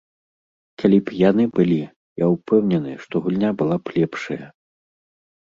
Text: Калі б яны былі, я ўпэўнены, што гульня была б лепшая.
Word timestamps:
Калі 0.83 0.97
б 1.09 1.17
яны 1.29 1.45
былі, 1.59 1.77
я 2.23 2.29
ўпэўнены, 2.35 2.97
што 3.05 3.15
гульня 3.27 3.49
была 3.61 3.75
б 3.83 3.97
лепшая. 3.99 4.41